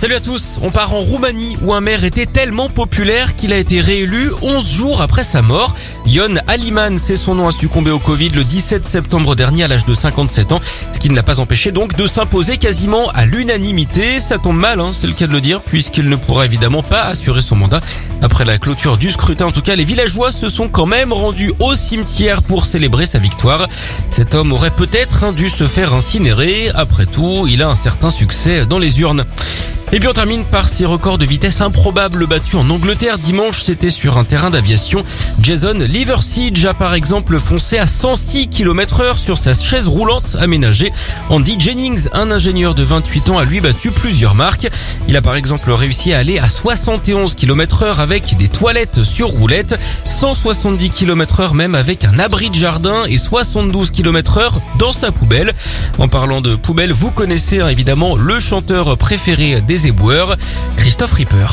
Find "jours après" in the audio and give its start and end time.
4.66-5.24